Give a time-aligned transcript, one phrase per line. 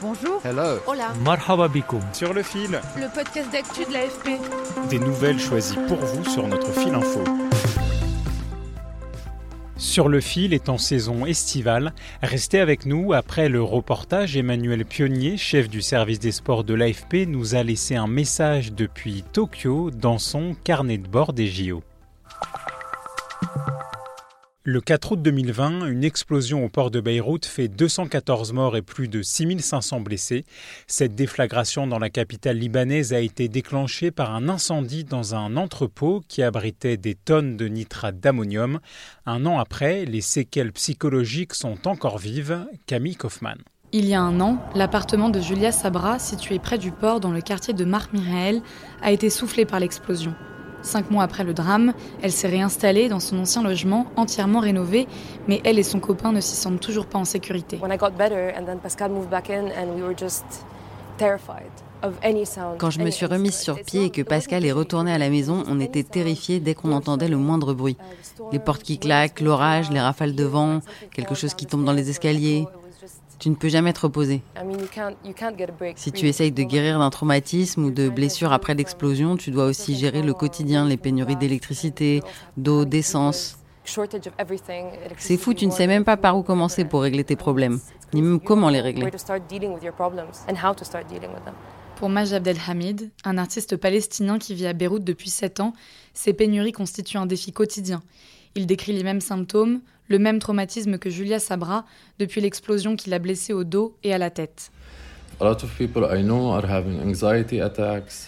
[0.00, 0.40] Bonjour.
[0.44, 0.78] Hello.
[0.86, 1.12] Hola.
[1.24, 1.68] Marhaba.
[2.12, 4.40] Sur le fil, Le podcast d'actu de l'AFP.
[4.90, 7.24] des nouvelles choisies pour vous sur notre fil info.
[9.76, 11.92] Sur le fil est en saison estivale.
[12.22, 13.12] Restez avec nous.
[13.12, 17.96] Après le reportage, Emmanuel Pionnier, chef du service des sports de l'AFP, nous a laissé
[17.96, 21.82] un message depuis Tokyo dans son carnet de bord des JO.
[24.70, 29.08] Le 4 août 2020, une explosion au port de Beyrouth fait 214 morts et plus
[29.08, 30.44] de 6500 blessés.
[30.86, 36.22] Cette déflagration dans la capitale libanaise a été déclenchée par un incendie dans un entrepôt
[36.28, 38.78] qui abritait des tonnes de nitrate d'ammonium.
[39.24, 42.66] Un an après, les séquelles psychologiques sont encore vives.
[42.84, 43.56] Camille Kaufmann.
[43.92, 47.40] Il y a un an, l'appartement de Julia Sabra, situé près du port dans le
[47.40, 48.60] quartier de Marmirael,
[49.00, 50.34] a été soufflé par l'explosion.
[50.82, 55.06] Cinq mois après le drame, elle s'est réinstallée dans son ancien logement, entièrement rénové,
[55.46, 57.78] mais elle et son copain ne s'y sentent toujours pas en sécurité.
[62.78, 65.64] Quand je me suis remise sur pied et que Pascal est retourné à la maison,
[65.68, 67.96] on était terrifiés dès qu'on entendait le moindre bruit.
[68.52, 70.80] Les portes qui claquent, l'orage, les rafales de vent,
[71.12, 72.66] quelque chose qui tombe dans les escaliers.
[73.38, 74.42] Tu ne peux jamais te reposer.
[74.56, 75.96] I mean, you can't, you can't get a break.
[75.96, 79.96] Si tu essayes de guérir d'un traumatisme ou de blessure après l'explosion, tu dois aussi
[79.96, 82.22] gérer le quotidien, les pénuries d'électricité,
[82.56, 83.58] d'eau, d'essence.
[85.16, 87.78] C'est fou, tu ne sais même pas par où commencer pour régler tes problèmes,
[88.12, 89.10] ni même comment les régler.
[91.96, 95.72] Pour Maj Abdelhamid, un artiste palestinien qui vit à Beyrouth depuis 7 ans,
[96.12, 98.02] ces pénuries constituent un défi quotidien.
[98.54, 101.84] Il décrit les mêmes symptômes, le même traumatisme que Julia Sabra
[102.18, 104.70] depuis l'explosion qui l'a blessée au dos et à la tête.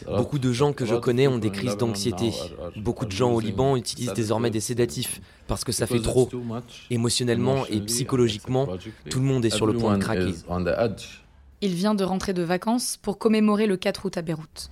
[0.06, 2.30] Beaucoup de gens que je connais ont des crises d'anxiété.
[2.76, 6.30] Beaucoup de gens au Liban utilisent désormais des sédatifs parce que ça fait trop.
[6.90, 8.68] Émotionnellement et psychologiquement,
[9.08, 10.34] tout le monde est sur le point de craquer.
[11.62, 14.70] Il vient de rentrer de vacances pour commémorer le 4 août à Beyrouth.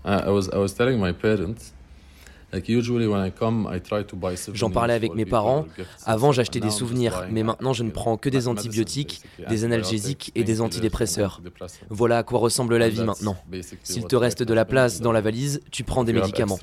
[4.54, 5.66] J'en parlais avec mes parents.
[6.04, 10.44] Avant, j'achetais des souvenirs, mais maintenant, je ne prends que des antibiotiques, des analgésiques et
[10.44, 11.42] des antidépresseurs.
[11.91, 13.36] Voilà à quoi ressemble la vie maintenant.
[13.82, 16.59] S'il te reste de la place dans la valise, tu prends des médicaments.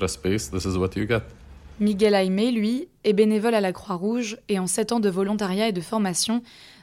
[1.80, 5.74] Miguel Aimé, lui, est bénévole à la Croix-Rouge et en 7 ans de volontariat et
[5.74, 6.42] de formation,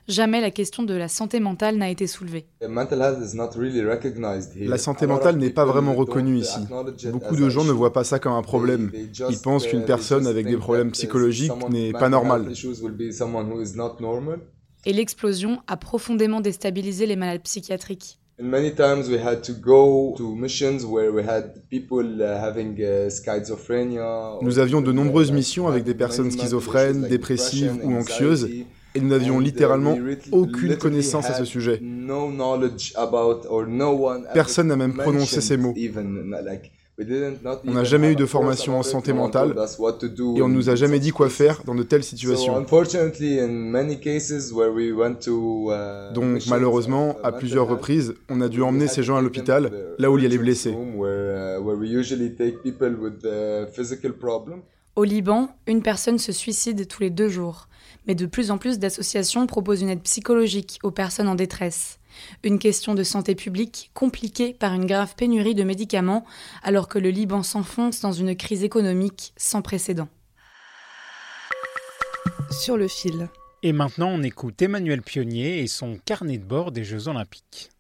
[0.08, 2.46] jamais la question de la santé mentale n'a été soulevée.
[2.60, 6.60] La santé mentale n'est pas vraiment reconnue ici.
[7.10, 8.90] Beaucoup de gens ne voient pas ça comme un problème.
[9.30, 12.52] Ils pensent qu'une personne avec des problèmes psychologiques n'est pas normale.
[14.84, 18.18] Et l'explosion a profondément déstabilisé les malades psychiatriques.
[18.38, 18.54] Nous
[24.58, 28.48] avions de nombreuses missions avec des personnes schizophrènes, dépressives ou anxieuses,
[28.94, 29.96] et nous n'avions littéralement
[30.30, 31.80] aucune connaissance à ce sujet.
[34.34, 35.74] Personne n'a même prononcé ces mots.
[37.66, 39.54] On n'a jamais eu de formation en santé mentale
[40.36, 42.60] et on ne nous a jamais dit quoi faire dans de telles situations.
[46.14, 50.18] Donc malheureusement, à plusieurs reprises, on a dû emmener ces gens à l'hôpital, là où
[50.18, 50.74] il y a les blessés.
[54.94, 57.68] Au Liban, une personne se suicide tous les deux jours,
[58.06, 61.98] mais de plus en plus d'associations proposent une aide psychologique aux personnes en détresse.
[62.44, 66.24] Une question de santé publique compliquée par une grave pénurie de médicaments
[66.62, 70.08] alors que le Liban s'enfonce dans une crise économique sans précédent.
[72.50, 73.28] Sur le fil.
[73.62, 77.70] Et maintenant, on écoute Emmanuel Pionnier et son carnet de bord des Jeux Olympiques.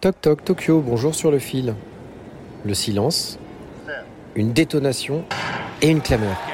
[0.00, 1.74] Toc toc Tokyo, bonjour sur le fil.
[2.64, 3.38] Le silence,
[4.34, 5.24] une détonation
[5.80, 6.51] et une clameur.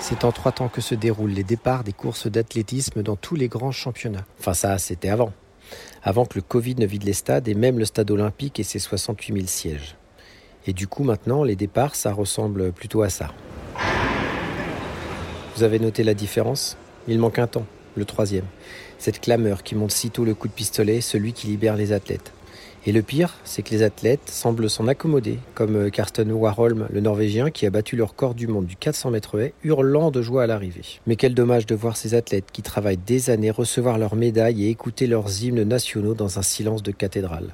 [0.00, 3.48] C'est en trois temps que se déroulent les départs des courses d'athlétisme dans tous les
[3.48, 4.24] grands championnats.
[4.38, 5.32] Enfin ça, c'était avant.
[6.02, 8.78] Avant que le Covid ne vide les stades et même le stade olympique et ses
[8.78, 9.96] 68 000 sièges.
[10.66, 13.32] Et du coup maintenant, les départs, ça ressemble plutôt à ça.
[15.56, 16.76] Vous avez noté la différence?
[17.08, 17.66] Il manque un temps,
[17.96, 18.46] le troisième.
[18.98, 22.32] Cette clameur qui monte sitôt le coup de pistolet, celui qui libère les athlètes.
[22.88, 27.00] Et le pire, c'est que les athlètes semblent s'en accommoder, comme euh, Karsten Warholm, le
[27.00, 30.44] Norvégien, qui a battu le record du monde du 400 mètres haies, hurlant de joie
[30.44, 30.98] à l'arrivée.
[31.06, 34.70] Mais quel dommage de voir ces athlètes qui travaillent des années recevoir leurs médailles et
[34.70, 37.50] écouter leurs hymnes nationaux dans un silence de cathédrale.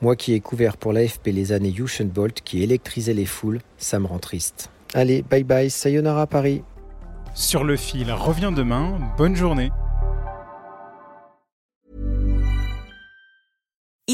[0.00, 3.98] Moi qui ai couvert pour l'AFP les années Usain Bolt qui électrisait les foules, ça
[3.98, 4.70] me rend triste.
[4.94, 6.62] Allez, bye bye, sayonara Paris.
[7.34, 9.72] Sur le fil revient demain, bonne journée.